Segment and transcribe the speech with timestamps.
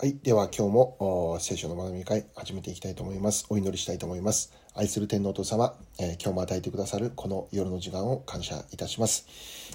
[0.00, 0.16] はい。
[0.22, 3.44] では今日も聖書の学び会始めていきたいと思います。
[3.50, 4.50] お祈りしたいと思います。
[4.74, 9.26] 愛する天皇と様、えー、今日も与えてくださるこの夜の時間を感謝いたします。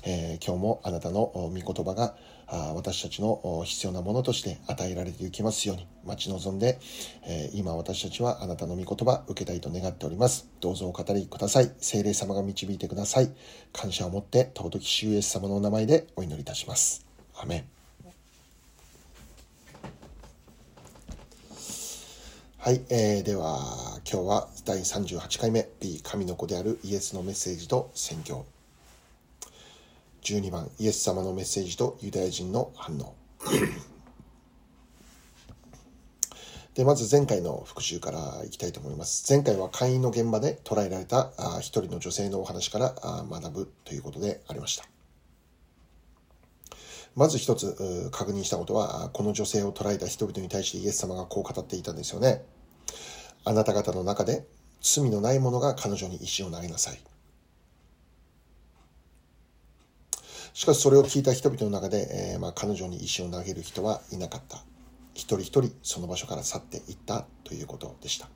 [0.04, 2.16] えー、今日もあなたの御言葉が
[2.48, 6.80] あ私たちの必要なものとして与えられていきますように待ち望んで、
[7.28, 10.50] えー、今私たちはあなたの御言葉受けたいと願っております。
[10.60, 11.71] どうぞお語りください。
[11.78, 13.30] 聖霊様が導いてください。
[13.71, 17.05] 感謝を持って尊き主イエス様のお名前でお祈りいたします。
[17.36, 17.75] アメン。
[22.66, 23.60] はい、えー、では
[24.12, 28.44] 今日は第38回目 B 神の子であるイエスのメッセージと宣教。
[30.24, 33.14] 12番イエス様のメッセージとユダヤ人の反応。
[36.74, 39.32] でまず前回の復習からいきたいと思います。
[39.32, 44.86] 前回は会員の現場で捉えられた一人の女性のお話からあ学ぶということでありました。
[47.16, 52.44] まず一つ確認したことは、この女性を捉えた人々に対してイエス様がこう語っていたんですよね。
[53.46, 54.46] あなた方の中で
[54.82, 56.99] 罪のない者が彼女に石を投げなさい。
[60.54, 64.63] しかしそれを聞いた人々の中で、えー、まあ、彼女に石を投げる人はいなかった。
[65.13, 68.29] 一人一人その場所から去っていったということでした。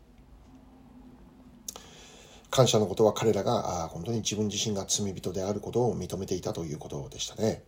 [2.52, 7.64] 感謝のことは彼らがあ本当に自分自身が罪人であることを認めていたということでしたね。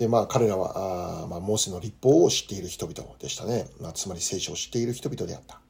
[0.00, 3.68] で、まあ彼らは、あまあ、モーセの立法を知っている人々でしたね。
[3.82, 5.60] まあ、つまり聖書を知っている人々であった。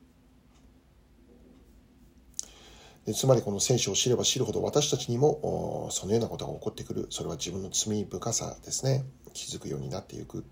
[3.06, 7.06] でつまりこの聖書を知れば知るほど私たちにもそのようなことが起こってくる。
[7.10, 9.04] それは自分の罪深さですね。
[9.32, 10.44] 気づくようになっていく。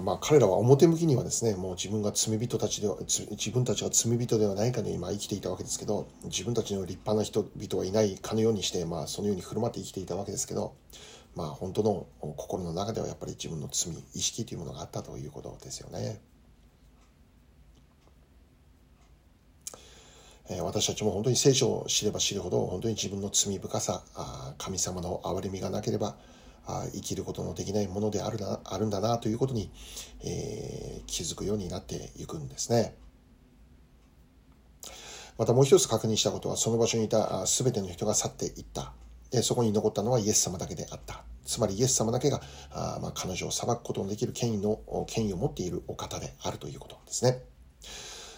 [0.00, 10.74] まあ、彼らは表向きにはですね、もう自分が罪人たちでは、自分たちは罪人ではないかのようにまあ生きていたわけですけど、自分たちの立派な人々はいないかのようにして、まあ、そのように振る舞って生きていたわけですけど、
[11.34, 12.06] まあ、本当の
[12.36, 16.20] 心の中ではやっぱり自分の罪、意識というものがあったということですよね。
[20.60, 24.04] 私たちも本当に聖書を知れば知るほど、本当に自分の罪深さ、
[24.58, 26.16] 神様の憐れみがなければ、
[26.66, 29.70] あ生きることのできないものであるなあるんだなということに、
[30.24, 32.94] えー、気づくようになっていくんですね。
[35.38, 38.92] またもう一つ確認したことは、その場所にいた全ての人が去っていった。
[39.30, 41.24] でそこに残ったのはイエス様だけであった。
[41.44, 42.40] つまりイエス様だけが、
[42.70, 47.42] あまあ、彼女を裁くことのできる権威の、権威を持っているお方であるということですね。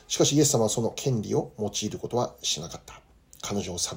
[0.09, 3.01] しかしイエス様はその権利を用いることはしなかった。
[3.41, 3.97] 彼女を裁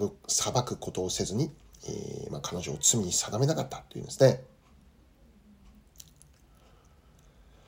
[0.63, 1.52] くことをせずに、
[1.86, 4.44] えー、まあ、彼女を罪に定めなかったというんですね。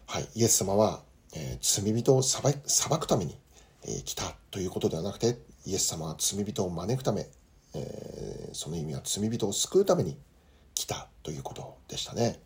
[0.08, 1.02] はい、イエス様は、
[1.34, 2.54] えー、罪人を裁
[3.00, 3.36] くために、
[3.84, 7.28] えー、来たということではなくて、イエス様は罪人を招くため、
[7.74, 10.18] えー、その意味は罪人を救うために
[10.76, 12.40] 来たということでしたね。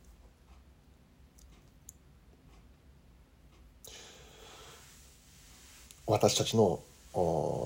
[6.06, 6.80] 私たちの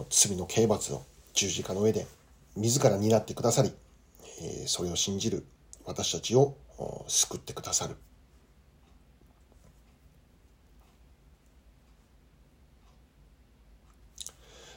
[0.10, 1.04] 罪の刑罰を
[1.36, 2.08] 十字架の上で
[2.56, 3.72] 自ら担ってくださり、
[4.42, 5.46] えそれを信じる
[5.86, 6.56] 私たちを
[7.08, 7.96] 救ってくださる。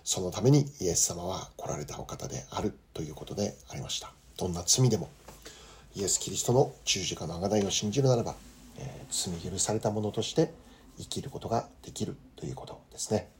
[0.05, 4.13] そのためにイエス様は来られたお方であるということでありました。
[4.37, 5.09] どんな罪でも
[5.97, 8.35] イエス・キリストの十字架の贖いを信じるならば、
[8.77, 10.53] えー、罪許された者として
[10.99, 13.31] 生きることができるということですね。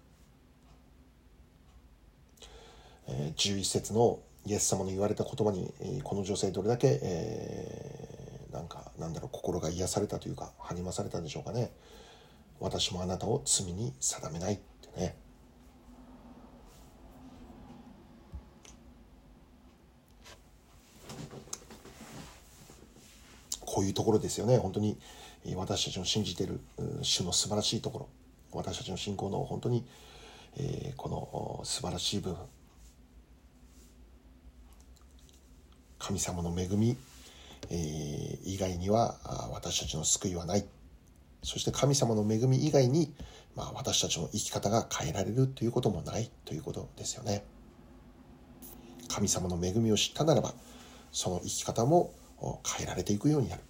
[3.09, 5.73] えー、11節のイエス様の言われた言葉に、
[6.03, 11.71] この女性どれだけ、えー、なんか、なんだろう、心が癒されたというか、励まされたんでしょうかね。
[12.61, 15.17] 私もあなたを罪に定めないってね。
[23.61, 24.59] こういうところですよね。
[24.59, 24.99] 本当に
[25.57, 26.61] 私たちの信じている
[27.03, 28.09] 主の素晴らしいところ。
[28.53, 29.85] 私たちの信仰の本当に、
[30.57, 32.39] えー、この素晴らしい部分。
[36.07, 36.99] 神様の恵み、
[37.71, 39.17] えー、以外には
[39.55, 40.67] 私たちの救いはない。
[41.43, 43.15] そして神様の恵み以外に、
[43.57, 47.43] まあ、私たちの生き方が変えられるということもないということですよね。
[49.09, 50.53] 神様の恵みを知ったならば、
[51.11, 52.13] その生き方も
[52.77, 53.63] 変えられていくようになる。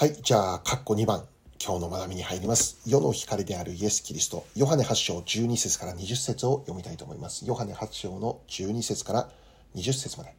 [0.00, 0.12] はい。
[0.22, 1.26] じゃあ、カッコ2番。
[1.60, 2.78] 今日の学びに入ります。
[2.86, 4.46] 世の光であるイエス・キリスト。
[4.54, 7.44] ヨハネ8章12節から20節を読みたいと思います。
[7.44, 9.28] ヨハネ8章の12節から
[9.74, 10.36] 20節まで。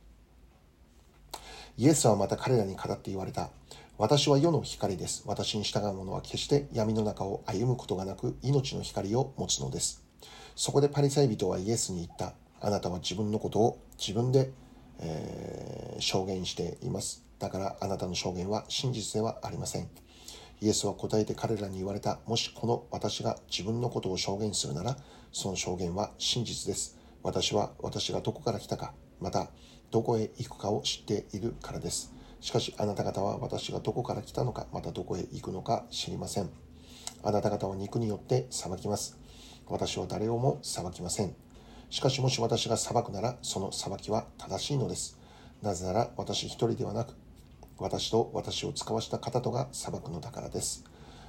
[1.77, 3.49] イエスはまた彼らに語って言われた。
[3.97, 5.23] 私は世の光です。
[5.25, 10.05] 私に従う者は決して闇の中を歩むことがなく命の光を持つのです。
[10.55, 12.31] そこでパリサイ人はイエスに言った。
[12.61, 14.53] あなたは自分のことを自分で、
[14.99, 17.27] えー、証言しています。
[17.39, 19.89] だからあなたの証言は真実ではありません。
[20.61, 22.19] イエスは答えて彼らに言われた。
[22.27, 24.97] もしこの私が自分のことを証言するなら、
[25.31, 26.97] その証言は真実です。
[27.23, 29.49] 私は私がどこから来たか、また
[29.89, 32.13] どこへ行くかを知っているからです。
[32.41, 36.49] しかしあなた方は私がどこから来たのか、またどこへ行くのか知りません。
[37.23, 39.17] あなた方は肉によって裁きます。
[39.67, 41.35] 私は誰をも裁きません。
[41.89, 45.17] しかしもし私が裁くなら、その裁きは正しいのです。
[45.61, 47.15] なぜなら私一人ではなく、
[47.79, 50.83] 私と私を使わした方とが裁くのだからです。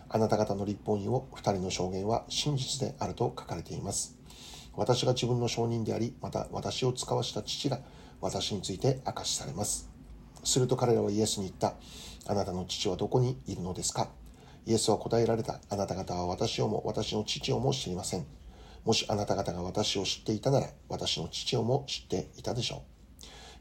[0.09, 4.17] あなた方の立法にを二人の証言は真実であると書かれています。
[4.75, 7.81] 私が自分の証人であり、また私を使わした父が
[8.21, 9.89] 私について明かしされます。
[10.43, 11.75] すると彼らはイエスに言った。
[12.27, 14.09] あなたの父はどこにいるのですか？
[14.67, 15.61] イエスは答えられた。
[15.69, 18.27] あなた方は私をも私の父をも知りません。
[18.85, 22.90] もしあなた方が私を知っていたなら、私の父をも知っていたでしょう。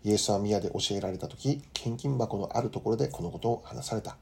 [0.04, 4.18] イエスは宮で教えられた時、献金箱のあるところでこのことを話された。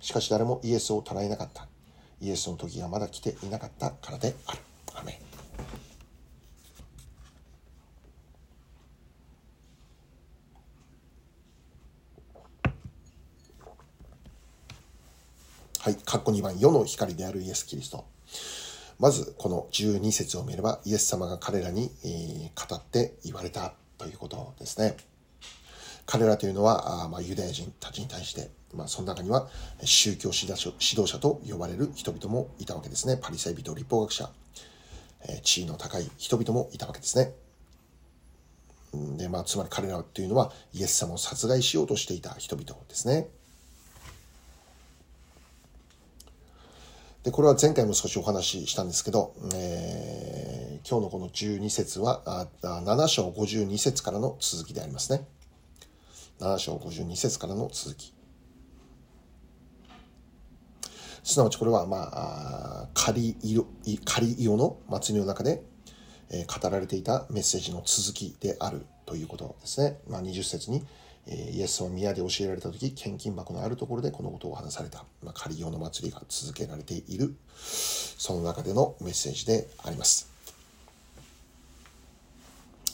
[0.00, 1.68] しかし誰もイエスを捉えなかった。
[2.20, 4.58] イエスの時がまだ来ていなかったからである。
[4.94, 5.20] アメ
[15.78, 18.06] はい、括弧2番、世の光であるイエス・キリスト。
[18.98, 24.96] まず、この12節を見れば、イエス様が彼らに、えー、語って言われたということですね。
[26.06, 29.48] 彼らというのは、あまあ、ユダヤ人たちに対して、まあ、その中には
[29.82, 33.18] 宗教指導者と呼ばれる人々もいたわけですね。
[33.20, 34.30] パリサイ人、立法学者、
[35.26, 37.32] え地位の高い人々もいたわけですね。
[39.16, 43.28] で、まあ、つまり彼らというのは、イエス様を殺害しようとしていた人々ですね。
[47.24, 50.53] で、これは前回も少しお話ししたんですけど、えー、
[50.86, 55.26] 今日のこの12節はあ、7章52節からの続きでありますね。
[56.40, 58.12] 7章52節からの続き。
[61.22, 63.34] すなわちこれは、まあ、仮
[64.04, 65.62] 仮イオの祭りの中で、
[66.30, 69.96] えー、語られていたメッセージの続きであるということですね。
[70.06, 70.84] まあ、20節に、
[71.26, 75.06] えイエスは宮で教えられた時、献金箱のあるところでこのことを話された。
[75.22, 80.33] まあ、仮用の祭りが続けられている、その中でのメッセージであります。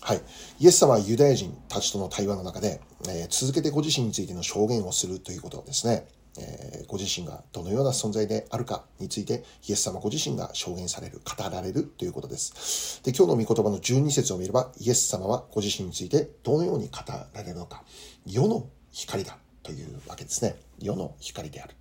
[0.00, 0.22] はい。
[0.58, 6.06] イエス様はユダヤ人たちとの対話の中で、えー、続けてご自身についての証言をするということですね。
[6.38, 13.02] えー、ご自身がどのような存在であるかについて、イエス様ご自身が証言される、語られるということです。
[13.04, 17.82] で、今日の御言葉の12節を見れば、イエス様はご自身についてどのように語られるのか。
[18.24, 20.56] 世の光だというわけですね。
[20.78, 21.74] 世の光である。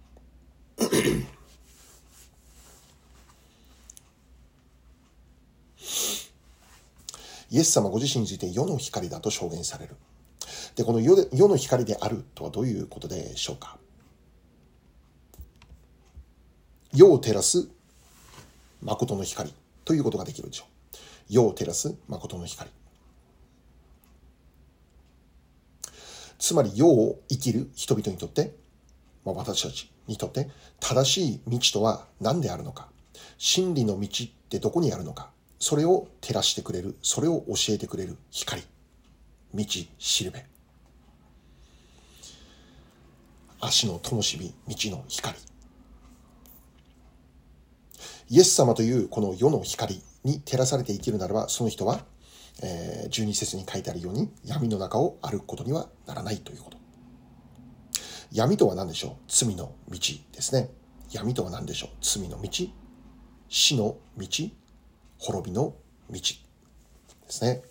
[7.52, 9.96] イエス様ご自身について世の光だと証言される。
[10.76, 13.78] で、この世で世の光であるとはどういうことでしょうか？
[16.94, 17.68] 世を照らす
[18.82, 19.54] 誠の光
[19.86, 20.98] ということができるでしょう。
[21.28, 22.70] 世を照らす誠の光。
[26.40, 28.56] つまり世を生きる人々にとって、
[29.26, 32.88] まあ、私たちにとって正しい道とは何であるのか、
[33.38, 38.64] 真理の道ってどこにあるのか、それを照らしてくれる、それを教えてくれる光、
[39.54, 39.66] 道、
[39.98, 40.46] しるべ。
[43.60, 45.38] 足の灯火、道の光。
[48.30, 52.06] イエス様というこの世の光に照らされて生きるならば、その人は
[52.62, 56.78] えー、12節に書いてあるように闇の中を歩くことにはならないということ。
[58.34, 59.16] 闇とは何でしょう？
[59.30, 59.98] 罪の道
[60.34, 60.70] ですね。
[61.10, 61.90] 闇とは何でしょう？
[62.02, 62.50] 罪の道、
[63.48, 64.28] 死の道、
[65.20, 65.76] 滅びの
[66.10, 66.22] 道で
[67.28, 67.62] すね。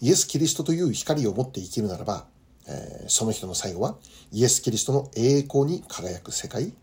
[0.00, 2.26] イエス・キリストという光を持って生きるならば、
[2.66, 3.96] えー、その人の最後は
[4.32, 6.74] イエス・キリストの栄光に輝く世界、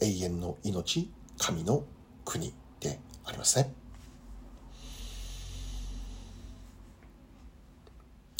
[0.00, 1.84] 永遠の命、神の
[2.24, 3.74] 国でありますね。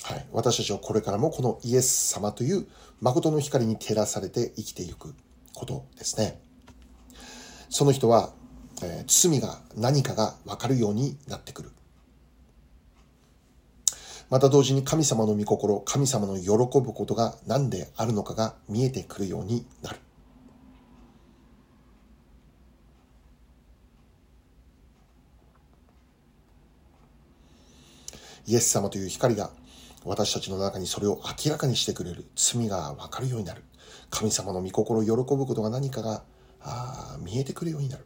[0.03, 0.27] はい。
[0.33, 2.67] 私たちはこれからもこのイエス様という
[3.01, 5.15] 誠の光に照らされて生きていく
[5.55, 6.41] ことですね。
[7.71, 8.33] その人は、
[8.83, 11.71] えー、罪が何かがわかるようになってくる。
[14.29, 19.99] また同時に神様の御心、神様の喜ぶことが何であるのかが見えてくるようになる。
[28.47, 29.51] イエス様という光が
[30.05, 32.25] 私たちの中にそれを明らかにしてくれる。
[32.35, 33.63] 罪がわかるようになる。
[34.13, 36.23] 神様の御心を喜ぶことが何かが
[36.61, 38.05] あ見えてくるようになる。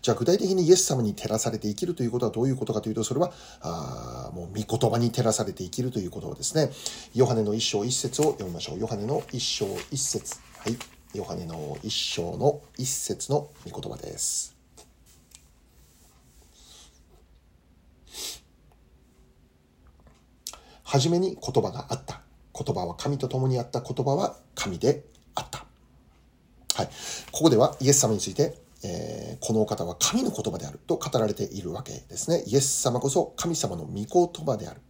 [0.00, 6.72] じゃあ具体的にイエス様に照らされて生きるということはどういうことかというと、それは、あもう御言葉に照らされて生きるということですね。
[7.14, 8.78] ヨハネの一章一節を読みましょう。
[8.78, 10.36] ヨハネの一章一節。
[10.58, 10.78] はい。
[11.14, 14.56] ヨハネの一章の一節の御言葉です。
[20.84, 22.22] はじめに言葉があった。
[22.54, 25.04] 言葉は神と共にあった言葉は神で
[25.38, 25.64] あった。
[26.74, 26.88] はい。
[27.32, 32.44] ここではイエス様についてえー、このお方は神の言葉であると語られているわけですね。
[32.46, 34.80] イエス様こそ神様の御言葉である。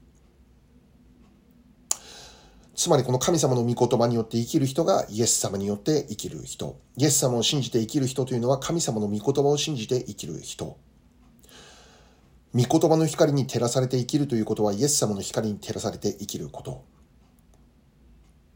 [2.74, 6.78] つまりこの神様の御言葉によって生きる人がイエス様によって生きる人。
[6.96, 10.78] イエス様を信じて生きる人というのは神様の御言葉を信じて生きる人。
[12.54, 16.84] 御言葉の光に照らされて生きるということはイエス様の光に照らされて生きること。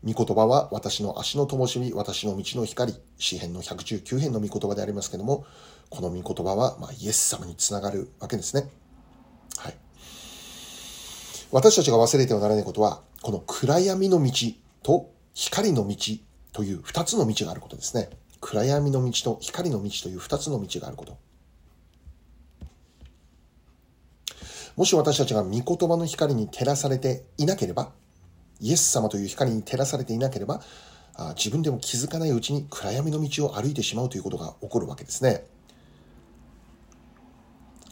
[0.05, 5.47] 御言葉は私の足の灯火、私の道の光、詩篇の119編の御言葉でありますけども、
[5.91, 8.69] この御言葉は、まあ、イエス様につながるわけですね。
[9.59, 9.77] はい。
[11.53, 14.33] 私たちが忘れてはならないことは、この暗闇の道
[14.83, 15.97] と光の道
[16.53, 18.11] という二つの道があることですね。
[18.41, 21.17] 暗闇の道と光の道という二つの道があること。
[24.75, 27.93] もし私たちが御言葉の光に照らされていなければ、
[28.62, 30.62] イエス様という光に照らされていなければ、
[31.37, 35.45] 自分でも気づかないうちに暗闇の道を歩いてしまうということが起こるわけですね。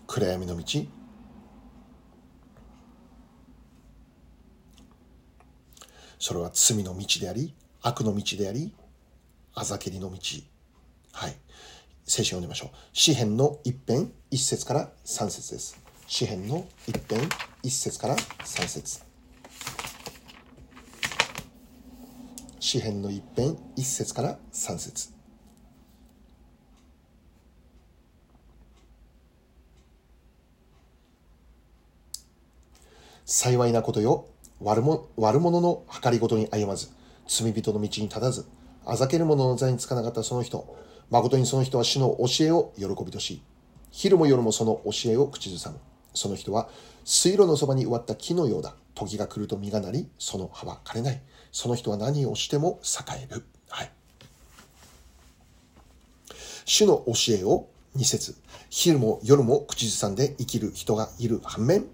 [0.07, 0.65] 暗闇の道。
[6.19, 8.75] それは罪の道であり、悪の道であり、
[9.55, 10.17] あざけりの道。
[11.13, 11.37] はい。
[12.05, 12.77] 聖書を読んでみましょう。
[12.93, 15.79] 詩篇の一編一節から三節です。
[16.07, 17.29] 詩篇の一編
[17.63, 19.10] 一節から三節。
[22.61, 25.09] 詩篇の一編一節から三節。
[33.25, 34.27] 幸いなことよ
[34.61, 36.89] 悪も悪者の計りごとに歩まず
[37.27, 38.45] 罪人の道に立たず
[38.85, 40.77] あざける者の座につかなかったその人
[41.11, 43.41] 誠にその人は主の教えを喜びとし
[43.91, 45.79] 昼も夜もその教えを口ずさむ。
[46.13, 46.69] その人は
[47.05, 48.75] 水路のそばに植わった木のようだ。
[49.07, 51.21] 時が来ると実がなりその葉は枯れない
[51.53, 53.45] その人は何をしても栄える。
[53.69, 53.91] はい。
[56.65, 58.37] 主の教えを2節
[58.69, 61.87] 昼も夜も口ずさんで生きる人がいる反面、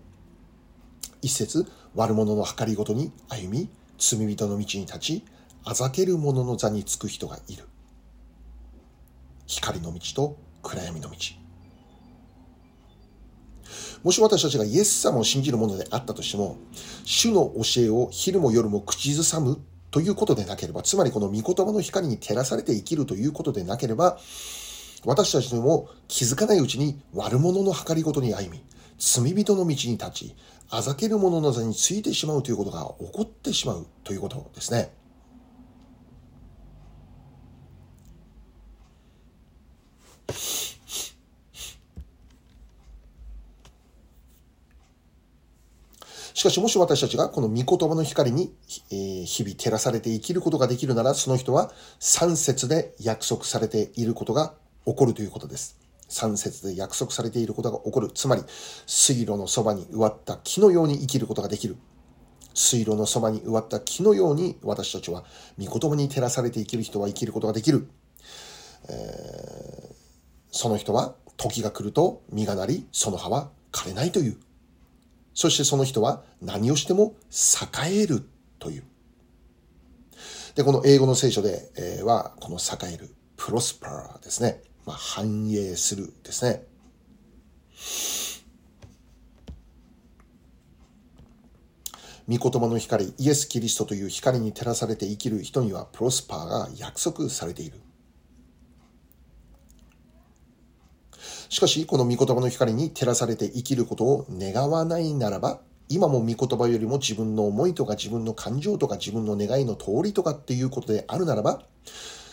[1.23, 5.25] 一節悪者の計りごとに歩み、罪人の道に立ち、
[5.65, 7.65] あざける者の座につく人がいる。
[9.47, 11.17] 光の道と暗闇の道。
[14.03, 16.57] もし私たちがイエス様を信じるものであったとしても、
[17.05, 24.19] 主の教えを昼も夜も口ずさむということでなければ、つまりこの御言葉の光に照らされて生きるということでなければ、
[25.05, 28.63] 私たちも気づかないうちに悪者の計りごとに歩み、
[28.99, 30.37] 罪人の道に立ち、
[30.69, 34.93] あざける者の座についてしまうということが起こってしまうということですね。
[46.37, 48.55] しかしもし私たちがこの御言葉の光に、
[48.91, 54.53] え日々照らされて生きることができるなら、その人は三節で約束されていることが
[54.85, 55.79] 起こるということです。
[56.11, 58.11] 三節で約束されていることが起こる。
[58.13, 58.43] つまり、
[58.87, 61.79] 水路のそばに植わった木のように生きることができる。
[62.53, 65.25] 水路のそばに植わった木のように私たちは
[65.59, 67.89] 御言葉に照らされて生きる人は生きることができる。
[68.91, 69.95] えー、
[70.51, 74.37] その人は時が来ると実がなり、その葉は枯れないという
[75.37, 77.15] そしてその人は何をしても
[77.85, 78.27] 栄える
[78.59, 78.85] という。
[80.55, 84.63] で、この英語の聖書で、え、は、この栄える、プロスパーですね。
[84.87, 86.65] まあ、繁栄するですね。
[92.27, 97.79] 御言葉の光、イエス・キリストという光に照らされて生きる人にはプロスパーが約束されている。
[101.49, 111.63] しかし、この御言葉の光に照らされて生きることを願わないならば、今も御言葉よりも自分の思いとか自分の感情とか自分の願いの通りとかっていうことであるならば、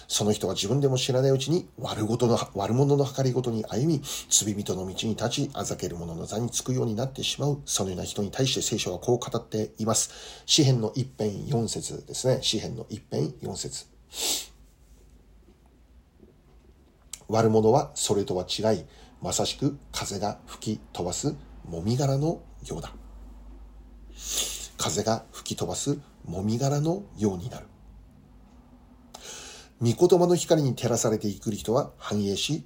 [0.08, 10.44] その人は自分でも知らないうちに悪ごとの、悪者の計りごとに歩み、罪人の道に立ち、あざける者の座につくようになってしまう、そのような人に対して聖書はこう語っています。
[10.46, 12.40] 詩篇の一編四節ですね。
[12.42, 13.86] 詩篇の一編四節。
[17.28, 18.86] 悪者はそれとは違い、
[19.24, 22.92] まさしく風が吹き飛ばすもみ殻のようだ。
[24.78, 27.68] 風が吹き飛ばすもみ殻のようになる。
[29.82, 32.66] 御言葉の光に照らされていく人は繁栄し、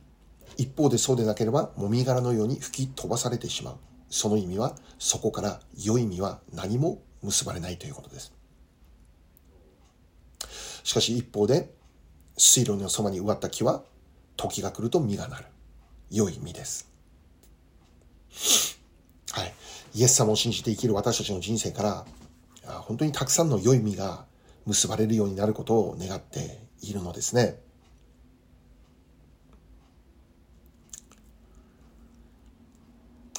[0.57, 3.77] 一方でそうでなければもみ殻のように吹き飛ばされてしまう。
[4.09, 8.33] その意味は、そこから良い意味は何も結ばれないということです。
[10.83, 11.71] しかし一方で、
[12.35, 13.83] 水路のそばに植わった木は、
[14.37, 15.45] 時が来ると実がなる。
[16.09, 16.87] 良い実です。
[19.31, 19.53] はい。
[19.93, 22.05] イエス様を信じて生きる私たちの人生から、
[22.81, 24.25] 本当にたくさんの良い実が
[24.65, 27.59] 結ばれるようになることを願っているのですね。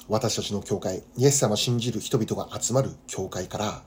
[0.09, 3.83] 私たちの教会、イエス様を信じる人々が集まる教会から、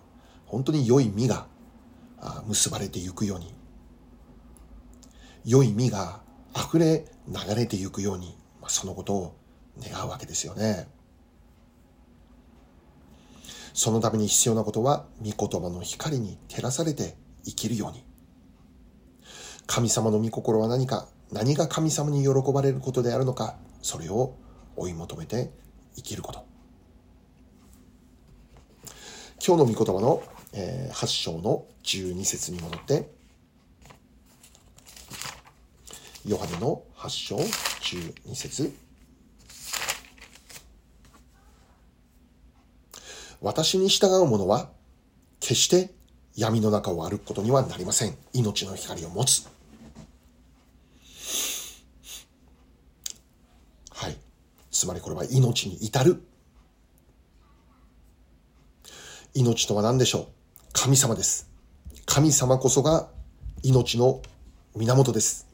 [0.45, 1.47] 本当に良い実が
[2.45, 3.53] 結ばれていくように、
[5.43, 6.21] 良い実が
[6.55, 8.37] 溢れ流れていくように、
[8.71, 9.35] そのことを
[9.79, 10.87] 願うわけですよね。
[13.73, 18.03] そのために必要なことは、御言葉の光に照らされて生きるように。
[19.67, 24.35] 神様の御心は何か、何が神様に喜ばれることであるのか、それを
[24.75, 25.51] 追い求めて
[25.95, 26.45] 生きること。
[29.45, 30.23] 今日の御言葉の、
[30.53, 33.11] えー、8章の12節に戻って、
[36.25, 37.39] ヨハネの8章
[37.81, 38.73] 12節
[43.41, 44.69] 私に従う者は
[45.39, 45.91] 決して
[46.35, 48.15] 闇の中を歩くことにはなりません。
[48.33, 49.47] 命の光を持つ。
[53.89, 54.17] はい
[54.71, 56.23] つまりこれは命に至る。
[59.33, 60.27] 命とは何でしょう？
[60.71, 61.49] 神様です。
[62.05, 63.09] 神様こそが
[63.63, 64.21] 命の
[64.75, 65.50] 源です。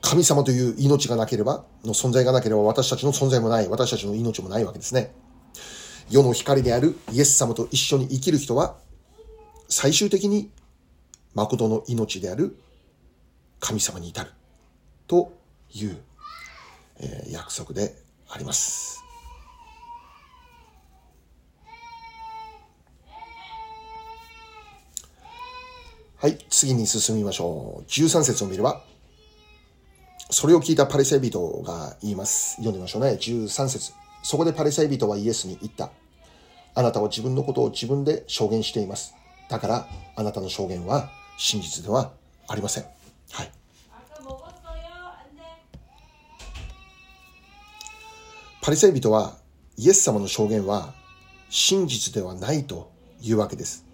[0.00, 5.12] 神様という命がなければ、の存在がなければ私たちの存在もない、私たちの命もないわけですね。
[6.10, 8.76] 世の光であるイエス様と一緒に生きる人は、
[9.68, 10.50] 最終的に
[11.34, 12.56] 誠の命である
[13.60, 14.30] 神様に至る
[15.06, 15.32] と
[15.72, 15.96] いう
[17.00, 17.94] えー、約束で
[18.28, 19.02] あります。
[26.18, 27.90] はい、次に進みましょう。
[27.90, 28.82] 13節を見れば、
[30.30, 32.56] それを聞いたパリサイ人が言います。
[32.56, 33.10] 読んでみましょうね。
[33.12, 35.90] 13節そこでパリサイ人はイエスに言った。
[36.74, 39.14] あなたは自分のことを自分で証言しています。
[39.48, 42.12] だから、あなたの証言は真実では
[42.48, 42.84] ありません。
[43.30, 43.52] はい。
[48.60, 49.36] パリサイ人は
[49.76, 50.92] イエス様の証言は
[51.48, 52.90] 真実ではないと
[53.22, 53.86] いうわけです。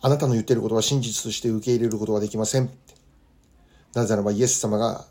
[0.00, 2.70] あなたの言っていることは真実として受け入れることはできません。
[3.94, 5.06] なぜならばイエス様が、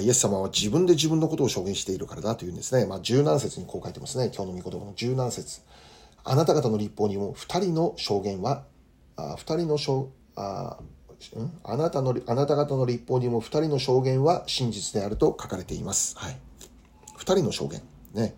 [0.00, 2.86] イエス様は自分で自分のことを証言しているからだというんですね。
[2.86, 4.30] まあ、十何節にこう書いてますね。
[4.34, 5.62] 今日の御言葉の十何節。
[6.22, 8.64] あなた方の立法にも二人の証言は、
[9.16, 10.78] 二人の証、あ
[11.64, 16.16] あなたの、あなた方の立法にも二人の証言は真実であると書かれています。
[16.16, 16.38] はい。
[17.16, 17.82] 二人の証言。
[18.14, 18.34] ね。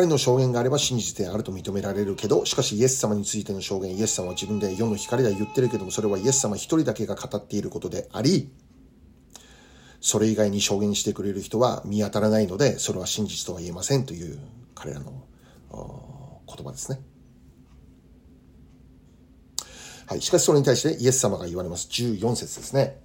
[0.00, 8.50] 人の証言があれば真実であると認められるけど、しかしイエス様についての証言、イエス様は自分で世の光だ言ってるけども、それはイエス様一人だけが語っていることであり、
[10.00, 14.38] それ以外に証言してくれる人は見当たらないので、それは真実とは言えませんという
[14.74, 15.12] 彼らの
[16.46, 17.00] 言葉ですね。
[20.06, 20.20] はい。
[20.20, 21.88] しかしそれに対してイエス様が言われます。
[21.88, 23.00] 14節ですね。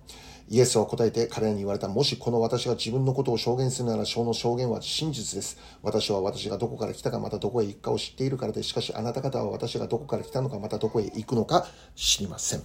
[0.49, 1.87] イエスは答えて彼らに言われた。
[1.87, 5.57] もしこの私が自分のことを証言するなら、その証言は真実です。
[5.83, 8.69] 私は私がどこから来たか、またどこへ行くかを知っているからです。
[8.69, 12.63] しかしあなた方は私がどこから来たのか、またどこへ行くのか知りません。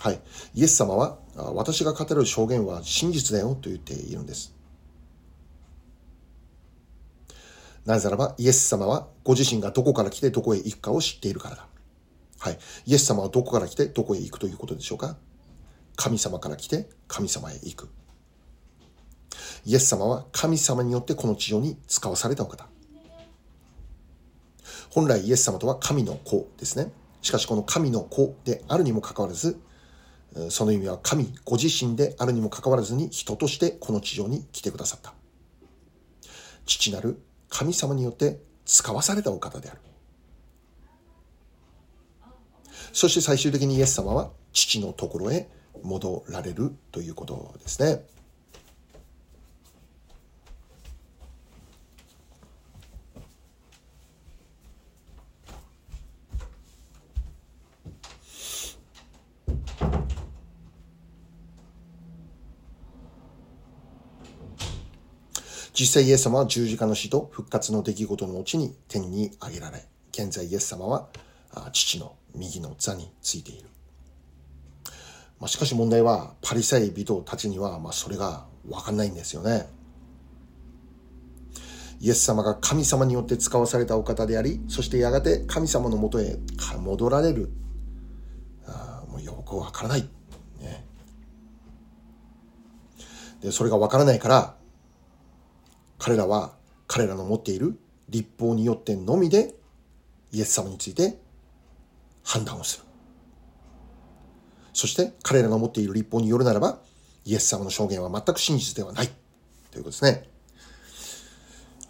[0.00, 0.20] はい。
[0.54, 4.54] イエス様は、私が語る証言は真実だよと言っているんです。
[7.86, 11.66] なぜならば、イエス様はご自身がどこから来てどこへ行くかを知っているからだ。
[12.38, 12.58] はい。
[12.86, 15.16] イエス様はどこから来てどこへ行くということでしょうか
[15.98, 17.88] 神様から来て神様へ行く。
[19.64, 22.68] イエス様は神様によってこの地上に使わされたお方。
[24.90, 26.92] 本来イエス様とは神の子ですね。
[27.20, 29.60] しかしこの神の子であるにもかかわらず、
[30.50, 35.14] その意味は神ご自身であるにもかかわらずに人としてこの地上に来てくださった。
[36.64, 39.80] 父なる神様によって使わされたお方である。
[42.92, 45.48] そして最終的にイエス様は父のところへ
[45.82, 48.04] 戻られるということですね。
[65.78, 71.08] 実際イエス様は十字架の死と復活の出来事の後に天に上げられ、現在イエス様は
[71.72, 73.68] 父の右の座についている。
[75.40, 79.68] まあ、しかし問題は、パリサイ人たちには、まあ、それがわかんないんですよね。
[82.00, 86.38] イエス様が神様によって使わされたお方であり、そしてやがて神様のもとへ
[86.80, 87.50] 戻られる。
[88.66, 90.02] あもうよくわからない。
[90.60, 90.84] ね、
[93.40, 94.54] で、それがわからないから、
[95.98, 96.52] 彼らは
[96.86, 97.76] 彼らの持っている
[98.08, 99.54] 立法によってのみで
[100.30, 101.18] イエス様について
[102.22, 102.87] 判断をする。
[104.78, 106.78] そして彼らが持っている立法によるならば、
[107.24, 109.08] イエス様の証言は全く真実ではない。
[109.72, 110.28] ということですね。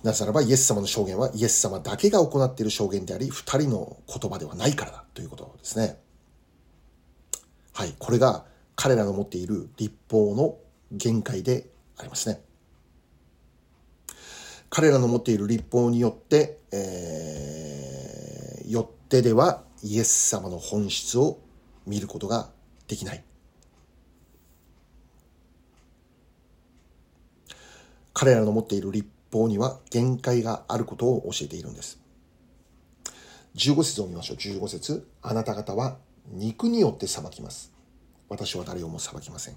[0.03, 5.99] なぜならば、イエス様の証言はイエス様だけが行っている証言であり、二人の言葉ではないからだということですね。
[7.75, 7.95] はい。
[7.99, 10.57] これが彼らの持っている立法の
[10.91, 12.41] 限界でありますね。
[14.71, 21.39] 彼らの持っている立法によって、えー、よってではイエス様の本質を
[21.87, 22.57] 見ることが
[22.89, 23.23] できない。
[28.13, 32.01] 彼らの持っている立法には限界があることを教えているんです。
[33.55, 34.37] 15節を見ましょう。
[34.37, 37.73] 15節あなた方は肉によって裁きます。
[38.29, 39.57] 私は誰をも裁きません。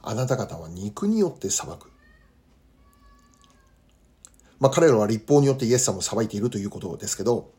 [0.00, 1.91] あなた方は肉によって裁く。
[4.62, 7.50] まあ彼らは立法によってイエス様を裁いているということですけど、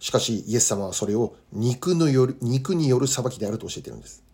[0.00, 4.24] しかしイエス様はそれを肉のよる肉による裁きであると教えているんです。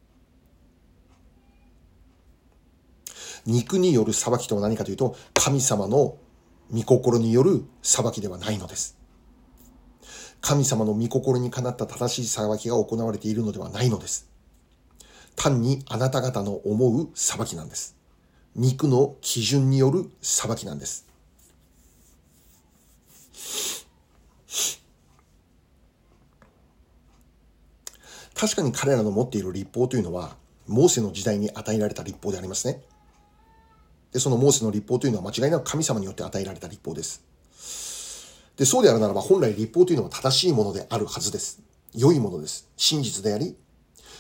[3.45, 6.17] 肉による裁きとは何かというと、神様の
[6.73, 8.97] 御心による裁きではないのです。
[10.41, 14.31] 神様の御心にかなった正しい裁きが行われているのではないのです。
[15.37, 17.95] 単にあなた方の思う裁きなんです。
[18.57, 21.04] 肉の基準による裁きなんです。
[28.35, 32.83] 確かに彼らの持っている立法というのは、モーセの時代に与えられた立法でありますね。
[34.13, 37.23] で、そのモーセの立法というのは間違いなく神様によって与えられた立法です。
[38.57, 41.63] で、そうであるならば本来立法というのは正しいものであるはずです。
[41.95, 42.69] 良いものです。
[42.77, 43.57] 真実であり、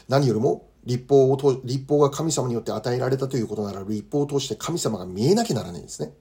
[0.09, 6.13] 何よりも立法をと、立法が神様によって与えられたということなら立法を通して神様が見えなきゃならないんですね。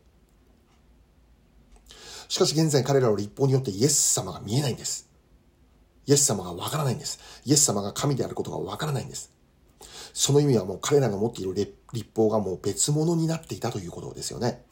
[2.34, 5.08] しかし現在彼らの立法によってイエス様が見えないんです。
[6.08, 7.20] イエス様がわからないんです。
[7.46, 9.32] イエス様が神であることがわからないんです。
[10.14, 14.66] その意味はもう彼らが持っている立法がもう別物になっていたということですよね。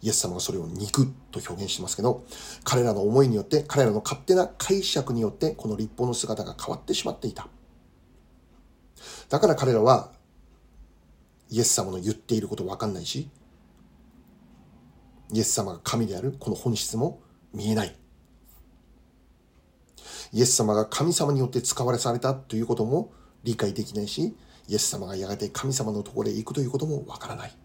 [0.00, 2.24] イエス様がそれを肉と表現してますけど、
[2.64, 7.46] 彼らの思いによって、彼らの勝手な解釈によって、この立法の姿が変わってしまっていた。
[9.28, 10.12] だから彼らは、
[11.50, 13.28] イエス様の言っていることわかんないし、
[15.32, 17.20] イエス様が神であるこの本質も
[17.52, 17.96] 見えない。
[20.32, 23.12] イエス様が神様によって使われされたということも
[23.44, 24.36] 理解できないし、
[24.68, 27.56] イエス様がやがて神様のところへ行くということもわからない。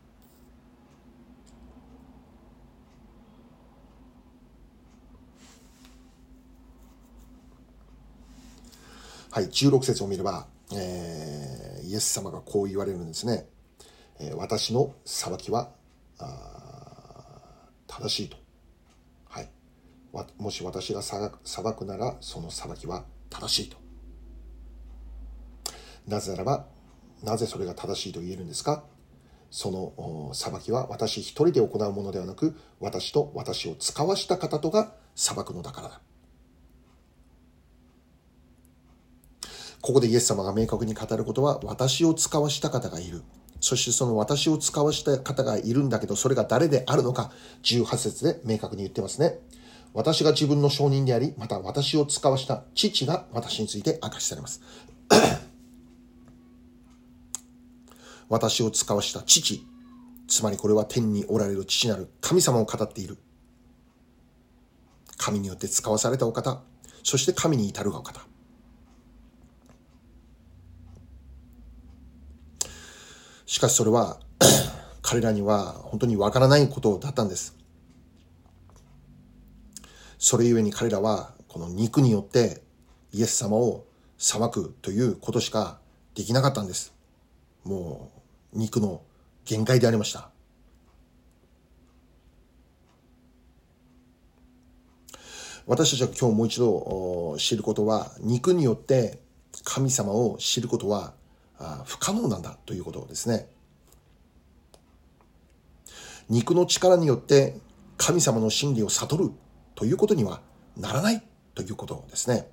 [9.32, 13.48] はい、16節を見れば、えー、イエス様がこう言われるんですね。
[14.20, 15.72] えー、私の裁きは
[17.92, 18.38] 正しいと。
[19.26, 19.50] はい。
[20.38, 21.30] もし私が裁
[21.76, 23.76] くなら、その裁きは正しいと。
[26.08, 26.68] なぜならば、
[27.22, 28.86] なぜそれが正しいと言えるんですか？
[29.52, 36.02] その裁きは私一人で行うものではなく、私と私を使わした方とが裁くのだからだ。
[39.82, 43.24] ここでイエス様が明確に語ることは、私を使わした方がいる。
[43.62, 47.32] そしてその私を使わした方がいるんだけど、それが誰であるのか、
[47.64, 49.40] 18節で明確に言ってますね。
[49.94, 54.62] 私が自分の証人であり、また私を使わした父が私について明かしされます。
[58.30, 59.64] 私を使わした父、
[60.28, 63.18] つまりこれは天におられる父なる神様を語っている。
[65.18, 66.64] 神によって使わされたお方、
[67.04, 68.31] そして神に至るがお方。
[73.52, 74.18] しかしそれは
[75.04, 77.58] 彼らには本当にわからないことだったんです。
[80.18, 82.64] それゆえに彼らはこの肉によって
[83.12, 83.84] イエス様を
[84.18, 85.82] 裁くということしか
[86.16, 86.94] できなかったんです。
[87.66, 88.10] も
[88.54, 89.02] う肉の
[89.44, 90.30] 限界でありました。
[95.68, 99.20] 私たちは今日もう一度知ることは肉によって
[99.66, 101.20] 神様を知ることは
[101.86, 103.48] 不可能なんだということですね。
[106.30, 107.58] 肉の力によって
[107.98, 109.32] 神様の真理を悟る
[109.76, 110.42] ということには
[110.78, 111.22] ならない
[111.56, 112.48] ということですね。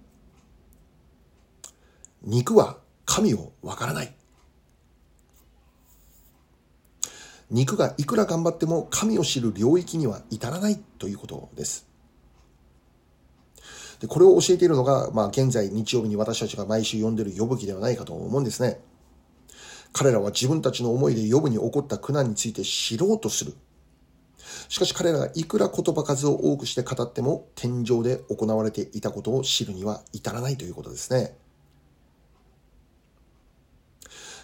[2.22, 4.12] 肉は神をわからない。
[7.50, 11.86] 肉がいくら頑張っても神を知る領域には至らないということです。
[14.00, 18.80] でこれを教えているのが、まあ、現在日曜日に私たちが毎週読んでる呼ぶ記ではないかと思うんですね。
[19.98, 23.54] 彼らは自分たちの思いで呼ぶに起こった苦難について知ろうとする。
[24.68, 31.37] しかし彼らがいくら言葉数を多くして語っても天井で行われていたことを知るには至らないということですね。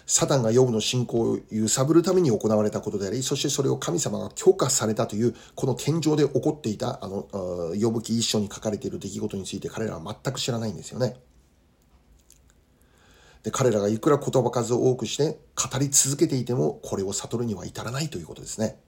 [0.05, 11.15] サタンがヨブの信仰を揺さぶるために行われたことであり、そしてそれを神様が許可されたという、この天井で起こっていた、あの、ヨブ記一章に書かれている出来事について彼らは全く知らないんですよね。
[13.45, 18.79] で、彼らがいくら言葉数を多くして語り続けていても、これを悟るには至らないということですね。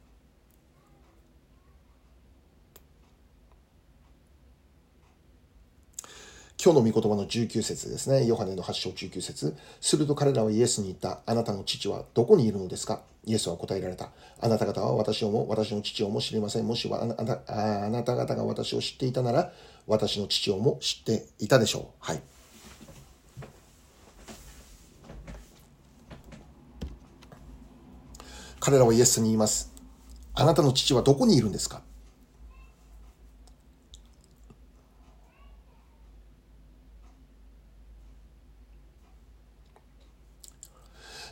[6.59, 8.25] 今日の御言葉の19節ですね。
[8.25, 11.21] ヨハネの8章19節すると彼らはイエスに言った。
[11.27, 13.03] あなたの父はどこにいるのですか？
[13.25, 14.09] イエスは答えられた。
[14.41, 16.67] あなた方は私をも、私の父をも知りません。
[16.67, 19.53] もしはあなああなた方が私を知っていたなら、
[19.85, 21.83] 私の父をも知っていたでしょう。
[21.99, 22.21] はい。
[28.67, 29.71] 彼らはイエスに言います。
[30.33, 31.81] あなたの父はどこにいるんですか？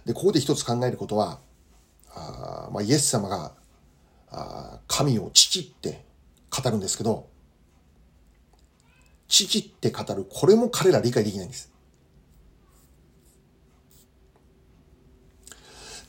[0.05, 1.39] で、ここで一つ考えることは、
[2.13, 3.51] あまあ、イエス様が
[4.31, 6.05] あ神を父って
[6.49, 7.27] 語るんですけど、
[9.27, 11.74] 父って語る、これも彼ら理解できないんです。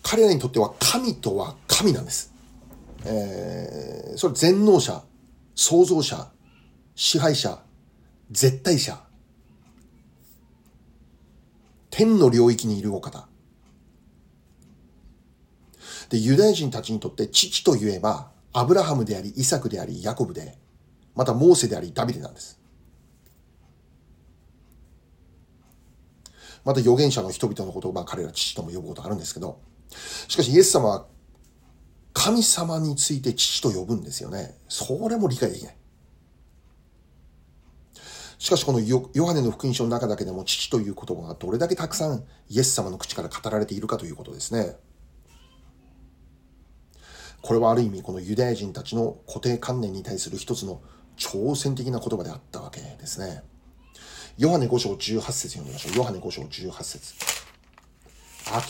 [0.09, 2.33] 彼らにとっては神とは神なんです。
[3.05, 5.03] えー、それ全能者、
[5.57, 6.31] 創造者、
[6.95, 7.59] 支配者、
[8.31, 9.03] 絶対者、
[11.91, 13.27] 天の領域にいるお方。
[16.09, 20.57] で、ユダヤ人たちにとって父といえば、アブラハムであり、イサクであり、ヤコブで、
[21.17, 22.61] またモーセであり、ダビデなんです。
[26.65, 29.59] また預言者の人々のことを、まあ彼ら父とも呼ぶことあるんですけど、
[30.29, 31.07] しかしイエス様は
[32.13, 34.57] 神様について父と呼ぶんですよね。
[34.69, 35.77] それも理解できない。
[38.39, 44.77] しかしこのヨハネの福音書の中だけでも父という言葉がどれだけたくさんイエス様の口から語られているかということですね。
[47.43, 50.83] これはある意味このユダヤ人たちの固定観念に対する一つの
[51.17, 53.43] 挑戦的な言葉であったわけですね。
[54.37, 55.97] ヨハネ5章18節読みましょう。
[55.97, 57.15] ヨハネ5章18節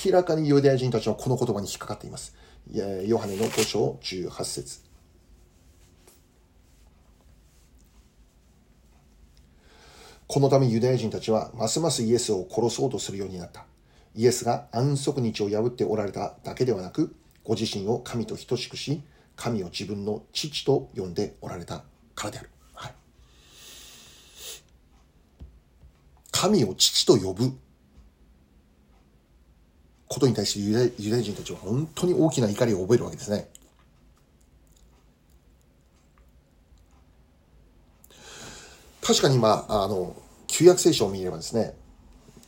[0.05, 2.35] 明らかにユダヤ人たちはこの言葉に引っかかっています。
[3.07, 4.81] ヨハネの5章18節
[10.27, 13.65] このためユダヤ人たちはますますイエスを殺そうとするようになった。
[14.15, 19.03] イエスが安息日を破っておられただけではなく、ご自身を神と等しくし、
[19.37, 21.85] 神を自分の父と呼んでおられた
[22.15, 22.51] からである。
[22.73, 22.95] はい、
[26.33, 27.53] 神を父と呼ぶ
[30.09, 33.49] ことに対してユダユダヤ人たちは本当に大きな怒りを覚えるわけですね。
[39.07, 40.16] 確かにまあ、の、
[40.49, 41.75] 旧約聖書を見ればですね、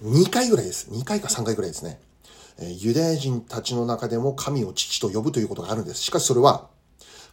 [0.03, 0.91] 2回ぐらいです。
[0.91, 2.01] 2回か3回ぐらいですね。
[2.61, 6.01] えユダヤ人たちの中でも神を父と呼ぶということがあるんです。
[6.03, 6.69] しかしそれは、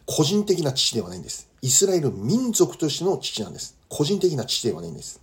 [0.06, 1.50] 個人的な父ではないんです。
[1.60, 3.76] イスラエル民族としての父なんです。
[3.88, 5.20] 個人的な父ではないんです。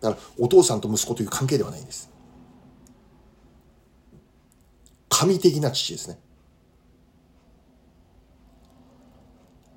[0.00, 2.08] だから、お父さんと息子という関係ではないんです。
[5.20, 6.18] 神的な父ですね。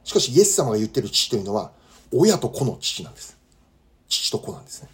[0.06, 1.74] しかし、イエス様が言ってる父というのは、
[2.14, 3.38] 親と子の父なんです。
[4.08, 4.90] 父と子なんですね。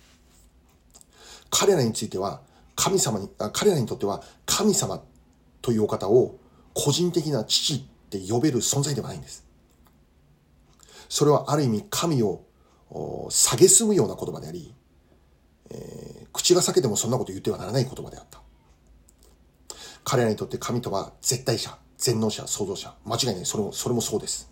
[1.52, 2.42] 彼らについては、
[2.76, 5.04] 神様に、彼らにとっては神様
[5.62, 6.40] というお方を
[6.74, 9.46] 個人的な父って呼べる存在ではないんです。
[11.10, 12.44] それはある意味神を
[12.90, 14.74] 蔑むような言葉であり、
[15.70, 18.42] えー、口が裂けてもそんなこと言ってはならない言葉であった。
[20.10, 22.96] 彼らにとって神とは絶対者、全能者、創造者。
[23.06, 23.46] 間違いない。
[23.46, 24.52] それも、それもそうです。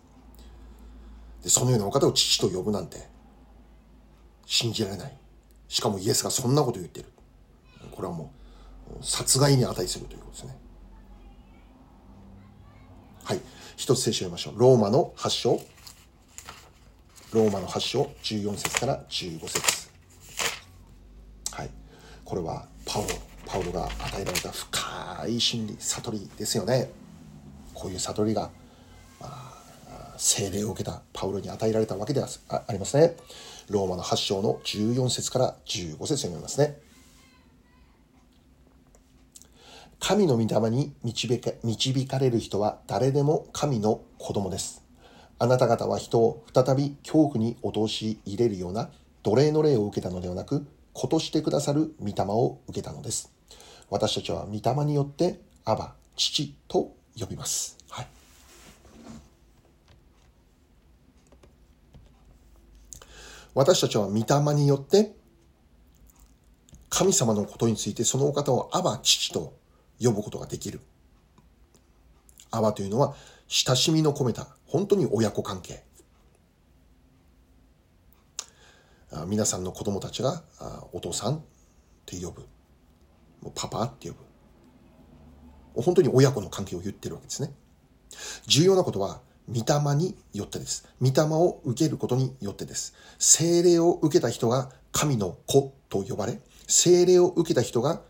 [1.41, 3.07] で、そのようなお方を父と呼ぶなんて、
[4.45, 5.17] 信じられない。
[5.67, 7.07] しかもイエスがそんなこと言ってる。
[7.89, 8.31] これはも
[9.01, 10.59] う殺害に値するということですね。
[13.23, 13.41] はい。
[13.77, 14.59] 一つ聖書を読みましょう。
[14.59, 15.59] ローマの8章。
[17.33, 19.89] ローマの8章14節から15節
[21.51, 21.71] はい。
[22.23, 23.09] これはパウロ、
[23.47, 26.91] パウロが与えられた深い真理、悟りですよね。
[27.73, 28.51] こういう悟りが、
[29.21, 33.15] まあ、聖霊を受けたパウロに与えられたわけではありますね。
[33.69, 36.77] ローマの8章の14節から15節読みますね。
[39.99, 44.83] 神の御霊に導か導かれる人は誰でも神の子供です。
[45.39, 48.89] あなた方は人を再び恐怖に陥れるような
[49.23, 53.36] 奴隷の霊を受けたのではなく、子としてくださる御霊を受けたのです。
[53.89, 57.77] 私たちは御霊によって、アバ、父と呼びます。
[57.89, 58.07] はい。
[63.53, 65.15] 私たちは御霊によって、
[66.89, 69.57] 神様のことについてそのお方をアバ、父と
[70.01, 70.81] 呼ぶことができる。
[72.51, 73.15] アバというのは
[73.47, 75.83] 親しみの込めた本当に親子関係。
[79.27, 80.43] 皆さんの子供たちが
[80.91, 81.41] お父さんっ
[82.05, 82.45] て呼ぶ。
[83.41, 84.15] もうパパって呼
[85.75, 85.81] ぶ。
[85.81, 87.51] 本当に親子の関係を言ってるわけですね。
[88.47, 90.87] 重要なことは、御霊によってです。
[91.01, 92.95] 御霊を受けることによってです。
[93.19, 98.01] 精霊を受けた人が神の子と呼ばれ、精霊を受けた人が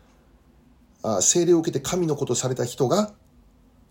[1.02, 3.12] あ精霊を受けて神のことされた人が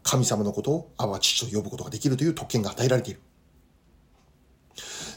[0.04, 3.22] 神様のことをアバ父と呼ぶことができるという特権が与えられている。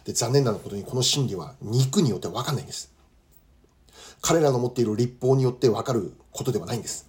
[0.04, 2.92] で残念なことにこの真理は肉によってわかんないんです。
[4.20, 7.09] 彼らの持っている立法によってわかることではないんです。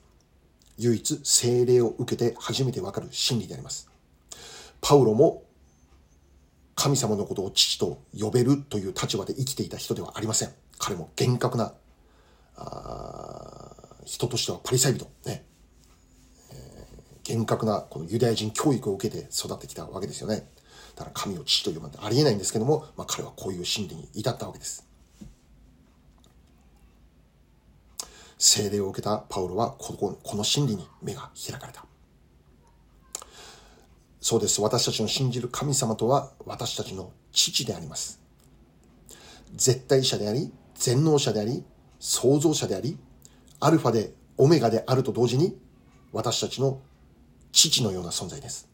[0.78, 3.90] 唯一精霊を受けて初めてわかる真理であります。
[4.82, 5.44] パウロも
[6.76, 10.50] 神様のことを父と呼べるという立場で生きていた人ではありません。
[10.80, 11.74] 彼も厳格な
[14.06, 15.46] 人としてはパリサイ人、ね、
[16.52, 16.56] えー、
[17.24, 20.48] 厳格なこのユダヤ人教育を受けて育ってきたわけですよね。
[20.96, 24.91] だから神を父と呼ぶなんてありえないんですけども、まあ、彼はこういう心理に至ったわけです。
[28.44, 31.86] 聖霊を受けたパウロはこの真理に目が開かれた。
[34.20, 34.62] そうです。
[34.62, 38.20] 私たちの信じる神様とは私たちの父であります。
[39.54, 41.64] 絶対者であり、全能者であり、
[42.00, 42.98] 創造者であり、
[43.60, 45.56] アルファでオメガであると同時に
[46.12, 46.82] 私たちの
[47.52, 48.68] 父のような存在です。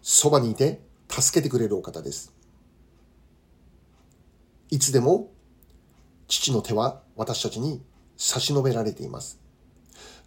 [0.00, 2.32] そばにいて助けてくれるお方です。
[4.70, 5.32] いつでも
[6.28, 7.82] 父の手は私たちに
[8.16, 9.38] 差し伸べられています。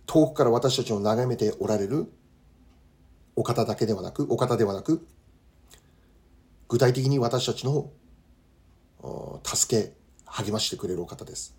[0.06, 2.12] 遠くから私たちを眺めておられる
[3.36, 5.06] お方だけではなく、お方ではなく、
[6.68, 7.92] 具体的に私たちの
[9.44, 9.94] 助け、
[10.26, 11.56] 励ましてくれるお方です。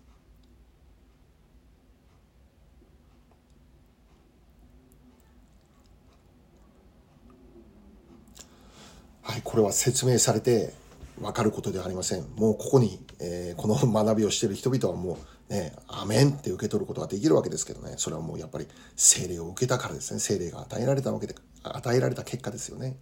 [9.23, 10.73] はい、これは説明されて
[11.19, 12.27] 分かることではありません。
[12.35, 22.97] もうここに、えー、この学びをしている人々はもうね、アメンって受け取ることができるわけですけどね、それはもうやっぱり精霊を受けたからですね、精霊が与えられたわけで、与えられた結果ですよね。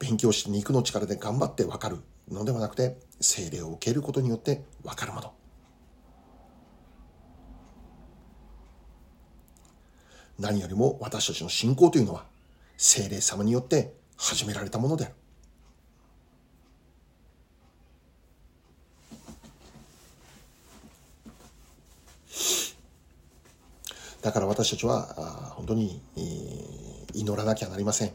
[0.00, 5.32] 勉強して肉の力で頑張って分かるのではなくて、精霊を受けることによって分かるもの。
[10.40, 12.24] 何よりも私たちの信仰というのは、
[12.76, 15.14] 精霊様によって始められたものである。
[24.24, 26.00] だから私たちは本当に
[27.12, 28.12] 祈らなきゃなりません。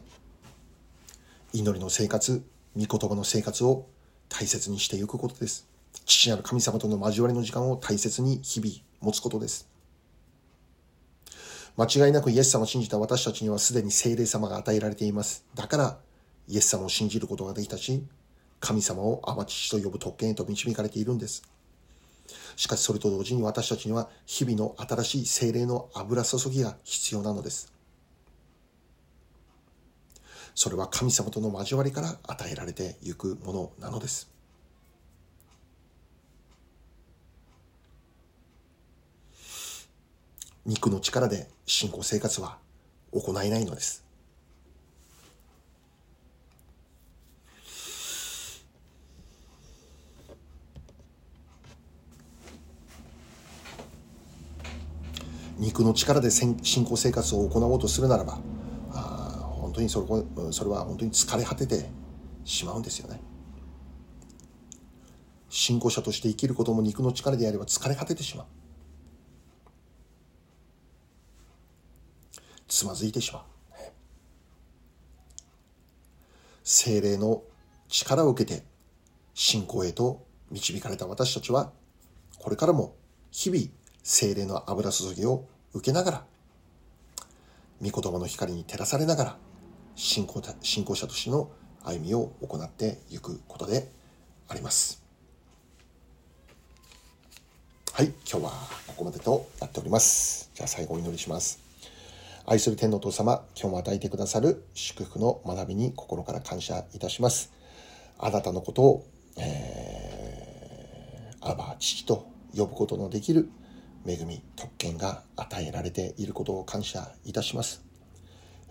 [1.52, 2.42] 祈りの生活、
[2.76, 3.86] 御言葉の生活を
[4.28, 5.68] 大切にしていくことです。
[6.06, 9.68] 父なる神様との交わりの時間を大切に日々持つことです。
[11.76, 15.44] 間違いなくイエス様を信じた私たちにはすでに聖霊様が与えられています。
[15.54, 15.96] だから
[16.48, 18.04] イエス様を信じることができたし、
[18.58, 21.44] 神様をアバ父と呼ぶ特権へと導かれているんです。
[22.56, 27.72] しかしそれと同時に私たちには日々の新しい精霊の油注ぎが必要なのです。
[30.54, 34.30] それは神様との交わりから与えられていくものなのです。
[40.66, 42.58] 肉の力で信仰生活は
[43.12, 44.09] 行えないのです。
[55.60, 58.40] 肉の力で信仰生活を行おうとするならば
[58.92, 61.90] あ本当にそれそれは本当に疲れ果てて
[62.44, 63.20] しまうんですよね。
[65.50, 68.46] 信仰者として生きることも肉の力であれば疲れ果ててしまう。
[72.66, 73.42] つまずいてしまう。
[76.64, 77.42] 精霊の
[77.88, 78.64] 力を受けて
[79.34, 81.72] 信仰へと導かれた私たちは
[82.38, 82.96] これからも
[83.30, 83.64] 日々
[84.02, 86.24] 精霊の油注ぎを受けながら
[87.82, 89.36] 御言葉の光に照らされながら、
[89.96, 91.50] 信仰信仰者としての
[91.82, 93.90] 歩みを行っていくことで
[94.48, 95.02] あります。
[97.92, 98.50] はい、今日は
[98.86, 100.50] ここまでとなっております。
[100.54, 101.58] じゃあ最後お祈りします。
[102.44, 107.50] 愛する天のお父様、今日も与えてくださる祝福の学びに心から感謝いたします。
[108.18, 109.06] あなたのことを、
[109.38, 113.48] えー、アバ父と呼ぶことのできる
[114.06, 117.84] 恵み、特権が与えられていることを感謝いたします。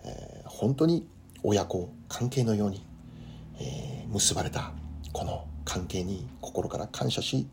[0.04, 1.06] えー、本当に
[1.42, 2.84] 親子関係のように、
[3.58, 4.72] えー、結ばれた
[5.12, 7.48] この関係に心から感謝し、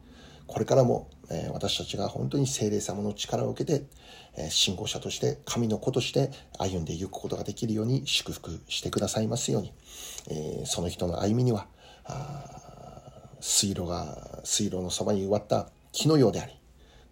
[0.48, 3.86] これからも、えー、私たちが本当に精霊様の力を受けて、
[4.40, 9.74] え信仰者として神の子として歩んでいくことができるように祝福してくださいますように、
[10.30, 11.68] えその人の歩みには、
[13.40, 16.54] 水路が、水路のそばに植わった木のようであり、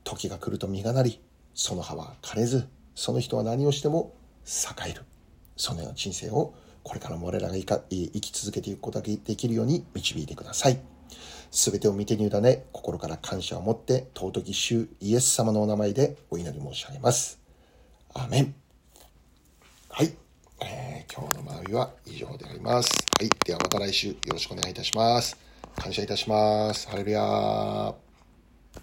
[0.05, 1.19] 時が来ると実がなり、
[1.53, 4.13] その葉は枯れず、その人は何をしても
[4.45, 5.01] 栄える。
[5.57, 6.53] そのような人生を
[6.83, 10.79] これからも我らが生き続けていくことができるように導いてください。
[11.49, 17.39] すべてを見てに委ね、心から感謝を持って、尊き主イエス様のお名前でお祈り申し上げます。
[18.13, 18.55] アメン。
[19.89, 20.13] はい。
[20.61, 22.89] えー、今日の学びは以上であります。
[23.19, 23.29] はい。
[23.45, 25.37] ではまた来週よろしくお願いいたします。
[25.75, 26.87] 感謝いたします。
[26.89, 28.04] ハレルヤー。